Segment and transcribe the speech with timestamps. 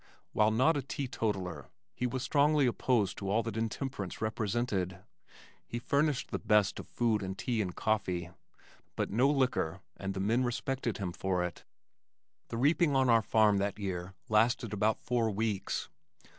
[0.31, 4.97] While not a teetotaler he was strongly opposed to all that intemperance represented.
[5.67, 8.31] He furnished the best of food, and tea and coffee,
[8.95, 11.65] but no liquor, and the men respected him for it.
[12.47, 15.87] The reaping on our farm that year lasted about four weeks.